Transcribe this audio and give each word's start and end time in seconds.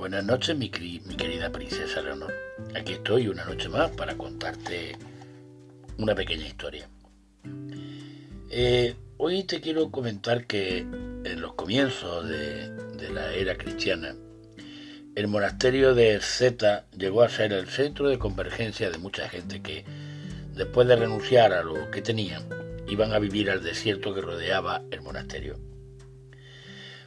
Buenas 0.00 0.24
noches, 0.24 0.56
mi, 0.56 0.70
querida 0.70 1.52
princesa 1.52 2.00
Leonor. 2.00 2.32
Aquí 2.74 2.94
estoy 2.94 3.28
una 3.28 3.44
noche 3.44 3.68
más 3.68 3.90
para 3.90 4.16
contarte 4.16 4.96
una 5.98 6.14
pequeña 6.14 6.46
historia. 6.46 6.88
Eh, 8.48 8.96
hoy 9.18 9.44
te 9.44 9.60
quiero 9.60 9.90
comentar 9.90 10.46
que 10.46 10.78
en 10.78 11.40
los 11.42 11.52
comienzos 11.52 12.26
de, 12.26 12.70
de 12.96 13.10
la 13.10 13.34
era 13.34 13.58
cristiana, 13.58 14.16
el 15.14 15.28
monasterio 15.28 15.94
de 15.94 16.18
Zeta 16.22 16.86
llegó 16.96 17.20
a 17.20 17.28
ser 17.28 17.52
el 17.52 17.68
centro 17.68 18.08
de 18.08 18.18
convergencia 18.18 18.90
de 18.90 18.96
mucha 18.96 19.28
gente 19.28 19.60
que, 19.60 19.84
después 20.54 20.88
de 20.88 20.96
renunciar 20.96 21.52
a 21.52 21.62
lo 21.62 21.90
que 21.90 22.00
tenían, 22.00 22.48
iban 22.88 23.12
a 23.12 23.18
vivir 23.18 23.50
al 23.50 23.62
desierto 23.62 24.14
que 24.14 24.22
rodeaba 24.22 24.82
el 24.90 25.02
monasterio. 25.02 25.69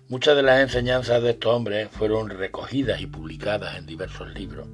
Muchas 0.09 0.35
de 0.35 0.43
las 0.43 0.59
enseñanzas 0.59 1.23
de 1.23 1.29
estos 1.29 1.55
hombres 1.55 1.87
fueron 1.89 2.29
recogidas 2.29 2.99
y 2.99 3.07
publicadas 3.07 3.77
en 3.77 3.85
diversos 3.85 4.33
libros. 4.33 4.67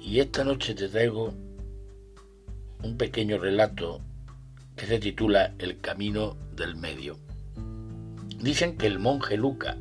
Y 0.00 0.20
esta 0.20 0.42
noche 0.42 0.74
te 0.74 0.88
traigo 0.88 1.34
un 2.82 2.96
pequeño 2.96 3.36
relato 3.38 4.00
que 4.74 4.86
se 4.86 4.98
titula 4.98 5.52
El 5.58 5.80
Camino 5.80 6.34
del 6.56 6.76
Medio. 6.76 7.18
Dicen 8.38 8.78
que 8.78 8.86
el 8.86 8.98
monje 8.98 9.36
Luca, 9.36 9.76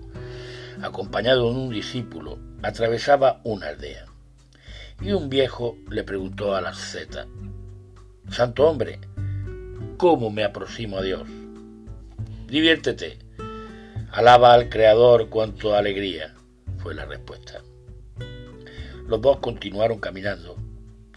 acompañado 0.81 1.49
de 1.49 1.57
un 1.57 1.69
discípulo, 1.69 2.39
atravesaba 2.63 3.39
una 3.45 3.69
aldea. 3.69 4.05
Y 4.99 5.13
un 5.13 5.29
viejo 5.29 5.77
le 5.89 6.03
preguntó 6.03 6.55
a 6.55 6.61
la 6.61 6.73
zeta, 6.73 7.25
Santo 8.29 8.67
hombre, 8.67 8.99
¿cómo 9.95 10.29
me 10.29 10.43
aproximo 10.43 10.97
a 10.97 11.03
Dios? 11.03 11.25
Diviértete, 12.47 13.19
Alaba 14.17 14.51
al 14.51 14.67
Creador 14.67 15.29
cuanto 15.29 15.75
alegría, 15.75 16.33
fue 16.79 16.95
la 16.95 17.05
respuesta. 17.05 17.61
Los 19.07 19.21
dos 19.21 19.37
continuaron 19.37 19.99
caminando 19.99 20.55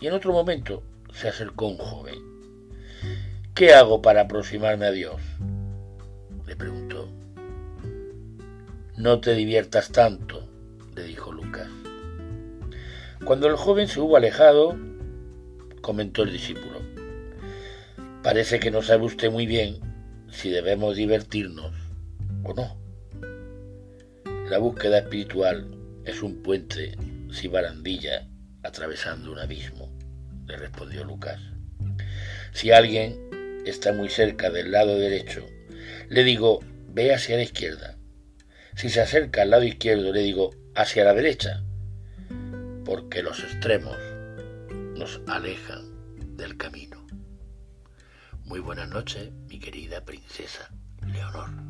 y 0.02 0.08
en 0.08 0.12
otro 0.12 0.34
momento 0.34 0.82
se 1.10 1.28
acercó 1.28 1.68
un 1.68 1.78
joven. 1.78 2.18
¿Qué 3.54 3.72
hago 3.72 4.02
para 4.02 4.20
aproximarme 4.20 4.84
a 4.84 4.90
Dios? 4.90 5.16
le 6.46 6.56
preguntó. 6.56 7.08
No 8.98 9.18
te 9.18 9.32
diviertas 9.32 9.92
tanto, 9.92 10.46
le 10.94 11.04
dijo 11.04 11.32
Lucas. 11.32 11.70
Cuando 13.24 13.46
el 13.46 13.56
joven 13.56 13.88
se 13.88 14.00
hubo 14.00 14.18
alejado, 14.18 14.76
comentó 15.80 16.24
el 16.24 16.32
discípulo, 16.32 16.82
parece 18.22 18.60
que 18.60 18.70
no 18.70 18.82
sabe 18.82 19.06
usted 19.06 19.32
muy 19.32 19.46
bien 19.46 19.80
si 20.30 20.50
debemos 20.50 20.96
divertirnos 20.96 21.72
o 22.44 22.52
no. 22.52 22.79
La 24.50 24.58
búsqueda 24.58 24.98
espiritual 24.98 25.78
es 26.04 26.24
un 26.24 26.42
puente 26.42 26.96
sin 27.30 27.52
barandilla 27.52 28.26
atravesando 28.64 29.30
un 29.30 29.38
abismo, 29.38 29.96
le 30.48 30.56
respondió 30.56 31.04
Lucas. 31.04 31.40
Si 32.52 32.72
alguien 32.72 33.62
está 33.64 33.92
muy 33.92 34.08
cerca 34.08 34.50
del 34.50 34.72
lado 34.72 34.98
derecho, 34.98 35.46
le 36.08 36.24
digo, 36.24 36.58
ve 36.88 37.14
hacia 37.14 37.36
la 37.36 37.44
izquierda. 37.44 37.96
Si 38.74 38.90
se 38.90 39.00
acerca 39.00 39.42
al 39.42 39.50
lado 39.50 39.62
izquierdo, 39.62 40.12
le 40.12 40.22
digo, 40.22 40.50
hacia 40.74 41.04
la 41.04 41.14
derecha, 41.14 41.62
porque 42.84 43.22
los 43.22 43.38
extremos 43.44 43.96
nos 44.96 45.20
alejan 45.28 46.36
del 46.36 46.56
camino. 46.56 47.06
Muy 48.46 48.58
buenas 48.58 48.88
noches, 48.88 49.30
mi 49.46 49.60
querida 49.60 50.04
princesa 50.04 50.72
Leonor. 51.06 51.69